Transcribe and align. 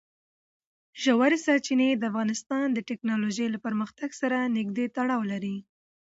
ژورې 1.03 1.37
سرچینې 1.45 1.89
د 1.95 2.03
افغانستان 2.11 2.65
د 2.73 2.79
تکنالوژۍ 2.89 3.47
له 3.51 3.59
پرمختګ 3.65 4.09
سره 4.21 4.37
نږدې 4.57 4.85
تړاو 4.95 5.21
لري. 5.31 5.55